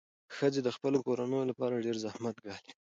[0.35, 2.71] ښځې د خپلو کورنیو لپاره ډېر زحمت ګالي.